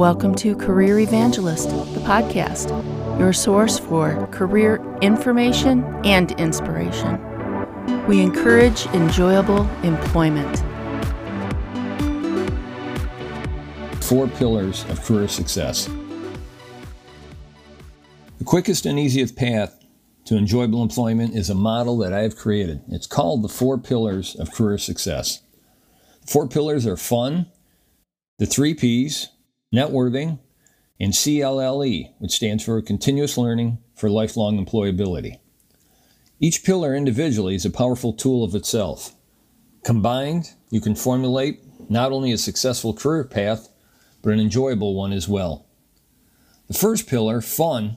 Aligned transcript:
Welcome 0.00 0.34
to 0.36 0.56
Career 0.56 1.00
Evangelist, 1.00 1.68
the 1.68 2.00
podcast, 2.00 2.70
your 3.18 3.34
source 3.34 3.78
for 3.78 4.26
career 4.28 4.82
information 5.02 5.84
and 6.06 6.32
inspiration. 6.40 7.20
We 8.06 8.22
encourage 8.22 8.86
enjoyable 8.94 9.68
employment. 9.82 10.56
Four 14.02 14.28
pillars 14.28 14.86
of 14.88 15.04
career 15.04 15.28
success. 15.28 15.90
The 18.38 18.44
quickest 18.46 18.86
and 18.86 18.98
easiest 18.98 19.36
path 19.36 19.84
to 20.24 20.38
enjoyable 20.38 20.82
employment 20.82 21.34
is 21.34 21.50
a 21.50 21.54
model 21.54 21.98
that 21.98 22.14
I 22.14 22.20
have 22.20 22.36
created. 22.36 22.80
It's 22.88 23.06
called 23.06 23.42
the 23.42 23.50
Four 23.50 23.76
Pillars 23.76 24.34
of 24.34 24.50
Career 24.50 24.78
Success. 24.78 25.42
Four 26.26 26.48
pillars 26.48 26.86
are 26.86 26.96
fun, 26.96 27.48
the 28.38 28.46
three 28.46 28.72
P's, 28.72 29.28
networking, 29.72 30.38
and 30.98 31.12
CLLE, 31.12 32.14
which 32.18 32.32
stands 32.32 32.64
for 32.64 32.80
Continuous 32.82 33.38
Learning 33.38 33.78
for 33.94 34.10
Lifelong 34.10 34.64
Employability. 34.64 35.38
Each 36.40 36.64
pillar 36.64 36.94
individually 36.94 37.54
is 37.54 37.64
a 37.64 37.70
powerful 37.70 38.12
tool 38.12 38.42
of 38.42 38.54
itself. 38.54 39.14
Combined, 39.84 40.50
you 40.70 40.80
can 40.80 40.94
formulate 40.94 41.60
not 41.90 42.12
only 42.12 42.32
a 42.32 42.38
successful 42.38 42.92
career 42.92 43.24
path, 43.24 43.68
but 44.22 44.32
an 44.32 44.40
enjoyable 44.40 44.94
one 44.94 45.12
as 45.12 45.28
well. 45.28 45.66
The 46.68 46.74
first 46.74 47.06
pillar, 47.06 47.40
fun, 47.40 47.96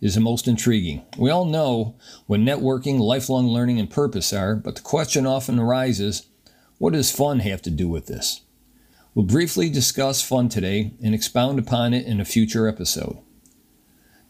is 0.00 0.14
the 0.14 0.20
most 0.20 0.46
intriguing. 0.46 1.04
We 1.16 1.30
all 1.30 1.44
know 1.44 1.96
what 2.26 2.40
networking, 2.40 3.00
lifelong 3.00 3.48
learning, 3.48 3.80
and 3.80 3.90
purpose 3.90 4.32
are, 4.32 4.54
but 4.54 4.76
the 4.76 4.82
question 4.82 5.26
often 5.26 5.58
arises 5.58 6.26
what 6.78 6.92
does 6.92 7.10
fun 7.10 7.40
have 7.40 7.60
to 7.62 7.70
do 7.70 7.88
with 7.88 8.06
this? 8.06 8.42
We'll 9.18 9.26
briefly 9.26 9.68
discuss 9.68 10.22
fun 10.22 10.48
today 10.48 10.92
and 11.02 11.12
expound 11.12 11.58
upon 11.58 11.92
it 11.92 12.06
in 12.06 12.20
a 12.20 12.24
future 12.24 12.68
episode. 12.68 13.18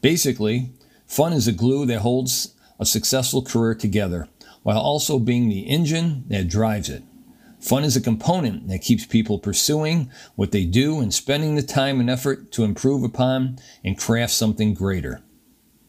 Basically, 0.00 0.70
fun 1.06 1.34
is 1.34 1.46
a 1.46 1.52
glue 1.52 1.84
that 1.84 1.98
holds 1.98 2.54
a 2.80 2.86
successful 2.86 3.42
career 3.42 3.74
together 3.74 4.28
while 4.62 4.78
also 4.78 5.18
being 5.18 5.50
the 5.50 5.68
engine 5.68 6.24
that 6.28 6.48
drives 6.48 6.88
it. 6.88 7.02
Fun 7.60 7.84
is 7.84 7.96
a 7.96 8.00
component 8.00 8.68
that 8.68 8.80
keeps 8.80 9.04
people 9.04 9.38
pursuing 9.38 10.10
what 10.36 10.52
they 10.52 10.64
do 10.64 11.00
and 11.00 11.12
spending 11.12 11.54
the 11.54 11.62
time 11.62 12.00
and 12.00 12.08
effort 12.08 12.50
to 12.52 12.64
improve 12.64 13.02
upon 13.02 13.58
and 13.84 13.98
craft 13.98 14.32
something 14.32 14.72
greater. 14.72 15.20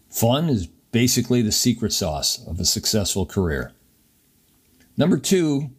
Fun 0.10 0.50
is 0.50 0.68
basically 0.92 1.42
the 1.42 1.54
secret 1.54 1.94
sauce 1.94 2.46
of 2.46 2.60
a 2.60 2.66
successful 2.66 3.26
career. 3.26 3.72
Number 4.98 5.18
two 5.18 5.70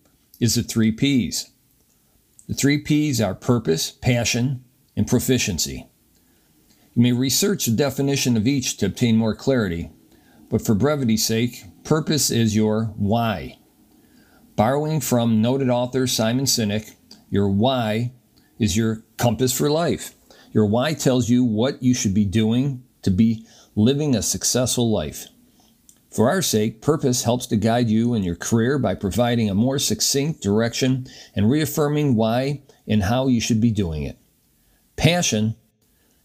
is 0.40 0.54
the 0.54 0.62
three 0.62 0.90
P's. 0.90 1.50
The 2.50 2.56
three 2.56 2.78
P's 2.78 3.20
are 3.20 3.36
purpose, 3.36 3.92
passion, 3.92 4.64
and 4.96 5.06
proficiency. 5.06 5.86
You 6.94 7.02
may 7.02 7.12
research 7.12 7.64
the 7.64 7.70
definition 7.70 8.36
of 8.36 8.44
each 8.44 8.76
to 8.78 8.86
obtain 8.86 9.16
more 9.16 9.36
clarity, 9.36 9.92
but 10.48 10.60
for 10.60 10.74
brevity's 10.74 11.24
sake, 11.24 11.62
purpose 11.84 12.28
is 12.28 12.56
your 12.56 12.86
why. 12.96 13.58
Borrowing 14.56 14.98
from 15.00 15.40
noted 15.40 15.70
author 15.70 16.08
Simon 16.08 16.44
Sinek, 16.44 16.96
your 17.30 17.48
why 17.48 18.10
is 18.58 18.76
your 18.76 19.04
compass 19.16 19.56
for 19.56 19.70
life. 19.70 20.16
Your 20.50 20.66
why 20.66 20.94
tells 20.94 21.28
you 21.28 21.44
what 21.44 21.80
you 21.80 21.94
should 21.94 22.14
be 22.14 22.24
doing 22.24 22.82
to 23.02 23.12
be 23.12 23.46
living 23.76 24.16
a 24.16 24.22
successful 24.22 24.90
life. 24.90 25.28
For 26.10 26.28
our 26.28 26.42
sake, 26.42 26.82
purpose 26.82 27.22
helps 27.22 27.46
to 27.46 27.56
guide 27.56 27.88
you 27.88 28.14
in 28.14 28.24
your 28.24 28.34
career 28.34 28.78
by 28.78 28.94
providing 28.94 29.48
a 29.48 29.54
more 29.54 29.78
succinct 29.78 30.42
direction 30.42 31.06
and 31.36 31.50
reaffirming 31.50 32.16
why 32.16 32.62
and 32.88 33.04
how 33.04 33.28
you 33.28 33.40
should 33.40 33.60
be 33.60 33.70
doing 33.70 34.02
it. 34.02 34.18
Passion 34.96 35.54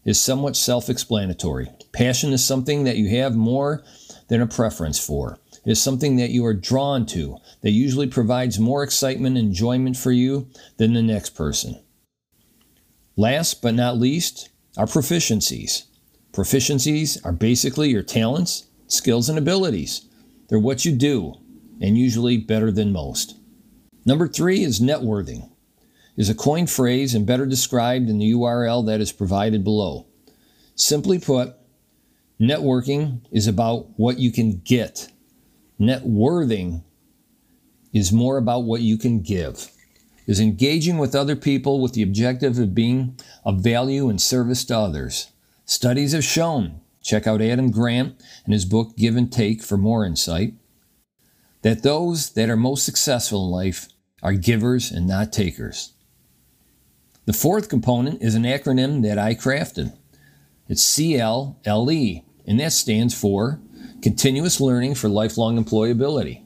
is 0.04 0.20
somewhat 0.20 0.56
self 0.56 0.90
explanatory. 0.90 1.70
Passion 1.92 2.32
is 2.32 2.44
something 2.44 2.84
that 2.84 2.96
you 2.96 3.08
have 3.16 3.36
more 3.36 3.84
than 4.28 4.42
a 4.42 4.46
preference 4.46 5.04
for. 5.04 5.38
It 5.64 5.70
is 5.70 5.82
something 5.82 6.16
that 6.16 6.30
you 6.30 6.44
are 6.44 6.54
drawn 6.54 7.06
to, 7.06 7.38
that 7.62 7.70
usually 7.70 8.06
provides 8.06 8.58
more 8.58 8.82
excitement 8.82 9.36
and 9.36 9.48
enjoyment 9.48 9.96
for 9.96 10.12
you 10.12 10.48
than 10.76 10.94
the 10.94 11.02
next 11.02 11.30
person. 11.30 11.80
Last 13.16 13.62
but 13.62 13.74
not 13.74 13.98
least, 13.98 14.50
are 14.76 14.86
proficiencies. 14.86 15.84
Proficiencies 16.32 17.24
are 17.24 17.32
basically 17.32 17.88
your 17.90 18.02
talents, 18.02 18.66
skills, 18.86 19.28
and 19.28 19.38
abilities. 19.38 20.06
They're 20.48 20.58
what 20.58 20.84
you 20.84 20.92
do, 20.92 21.34
and 21.80 21.98
usually 21.98 22.36
better 22.36 22.70
than 22.70 22.92
most. 22.92 23.36
Number 24.04 24.28
three 24.28 24.62
is 24.62 24.80
networking. 24.80 25.50
Is 26.16 26.30
a 26.30 26.34
coined 26.34 26.70
phrase 26.70 27.14
and 27.14 27.26
better 27.26 27.44
described 27.44 28.08
in 28.08 28.18
the 28.18 28.32
URL 28.32 28.86
that 28.86 29.00
is 29.00 29.12
provided 29.12 29.62
below. 29.62 30.06
Simply 30.74 31.18
put, 31.18 31.54
networking 32.40 33.20
is 33.30 33.46
about 33.46 33.98
what 33.98 34.18
you 34.18 34.32
can 34.32 34.62
get. 34.64 35.08
Networthing 35.78 36.84
is 37.92 38.12
more 38.12 38.38
about 38.38 38.60
what 38.64 38.80
you 38.80 38.96
can 38.96 39.20
give. 39.20 39.70
Is 40.26 40.40
engaging 40.40 40.98
with 40.98 41.14
other 41.14 41.36
people 41.36 41.80
with 41.80 41.92
the 41.92 42.02
objective 42.02 42.58
of 42.58 42.74
being 42.74 43.18
of 43.44 43.60
value 43.60 44.08
and 44.08 44.20
service 44.20 44.64
to 44.66 44.76
others. 44.76 45.32
Studies 45.66 46.12
have 46.12 46.24
shown 46.24 46.80
Check 47.06 47.28
out 47.28 47.40
Adam 47.40 47.70
Grant 47.70 48.20
and 48.44 48.52
his 48.52 48.64
book 48.64 48.96
Give 48.96 49.16
and 49.16 49.32
Take 49.32 49.62
for 49.62 49.76
more 49.76 50.04
insight. 50.04 50.54
That 51.62 51.84
those 51.84 52.30
that 52.30 52.50
are 52.50 52.56
most 52.56 52.84
successful 52.84 53.46
in 53.46 53.52
life 53.52 53.88
are 54.24 54.32
givers 54.32 54.90
and 54.90 55.06
not 55.06 55.32
takers. 55.32 55.92
The 57.24 57.32
fourth 57.32 57.68
component 57.68 58.22
is 58.22 58.34
an 58.34 58.42
acronym 58.42 59.02
that 59.02 59.18
I 59.18 59.36
crafted. 59.36 59.96
It's 60.68 60.96
CLLE, 60.96 62.24
and 62.44 62.58
that 62.58 62.72
stands 62.72 63.14
for 63.14 63.60
Continuous 64.02 64.60
Learning 64.60 64.96
for 64.96 65.08
Lifelong 65.08 65.64
Employability. 65.64 66.42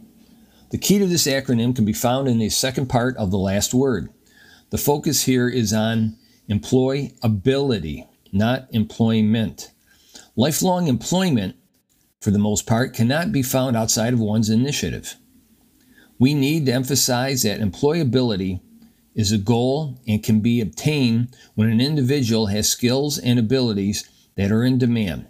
The 0.73 0.79
key 0.79 0.99
to 0.99 1.07
this 1.07 1.27
acronym 1.27 1.75
can 1.75 1.87
be 1.87 1.95
found 1.95 2.29
in 2.29 2.39
the 2.39 2.51
second 2.51 2.89
part 2.91 3.17
of 3.17 3.31
the 3.31 3.39
last 3.39 3.73
word. 3.73 4.11
The 4.69 4.79
focus 4.79 5.25
here 5.25 5.49
is 5.49 5.73
on 5.73 6.19
employability, 6.51 8.07
not 8.31 8.69
employment. 8.73 9.71
Lifelong 10.37 10.87
employment, 10.87 11.57
for 12.21 12.31
the 12.31 12.39
most 12.39 12.67
part, 12.67 12.95
cannot 12.95 13.33
be 13.33 13.43
found 13.43 13.77
outside 13.77 14.13
of 14.13 14.21
one's 14.21 14.49
initiative. 14.49 15.17
We 16.19 16.35
need 16.35 16.67
to 16.67 16.73
emphasize 16.73 17.43
that 17.43 17.61
employability 17.61 18.61
is 19.15 19.33
a 19.33 19.39
goal 19.39 19.99
and 20.07 20.23
can 20.23 20.41
be 20.41 20.61
obtained 20.61 21.37
when 21.55 21.69
an 21.69 21.81
individual 21.81 22.47
has 22.47 22.69
skills 22.69 23.19
and 23.19 23.39
abilities 23.39 24.09
that 24.37 24.53
are 24.53 24.65
in 24.65 24.79
demand, 24.79 25.27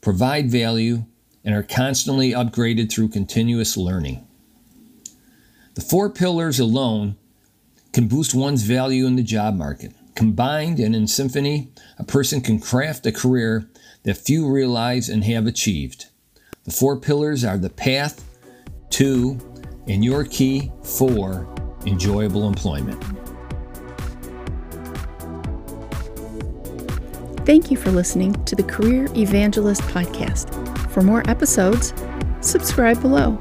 provide 0.00 0.50
value, 0.50 1.04
and 1.44 1.54
are 1.54 1.62
constantly 1.62 2.30
upgraded 2.30 2.90
through 2.90 3.08
continuous 3.08 3.76
learning. 3.76 4.26
The 5.74 5.82
four 5.82 6.08
pillars 6.08 6.58
alone 6.58 7.16
can 7.92 8.08
boost 8.08 8.34
one's 8.34 8.62
value 8.62 9.06
in 9.06 9.16
the 9.16 9.22
job 9.22 9.54
market. 9.54 9.92
Combined 10.14 10.78
and 10.78 10.94
in 10.94 11.08
symphony, 11.08 11.70
a 11.98 12.04
person 12.04 12.40
can 12.40 12.60
craft 12.60 13.04
a 13.06 13.12
career 13.12 13.68
that 14.04 14.16
few 14.16 14.48
realize 14.48 15.08
and 15.08 15.24
have 15.24 15.46
achieved. 15.46 16.06
The 16.64 16.70
four 16.70 16.98
pillars 16.98 17.44
are 17.44 17.58
the 17.58 17.70
path 17.70 18.24
to 18.90 19.38
and 19.88 20.04
your 20.04 20.24
key 20.24 20.70
for 20.82 21.48
enjoyable 21.84 22.46
employment. 22.46 23.02
Thank 27.44 27.70
you 27.70 27.76
for 27.76 27.90
listening 27.90 28.32
to 28.44 28.56
the 28.56 28.62
Career 28.62 29.08
Evangelist 29.14 29.82
Podcast. 29.82 30.48
For 30.90 31.02
more 31.02 31.22
episodes, 31.28 31.92
subscribe 32.40 33.02
below. 33.02 33.36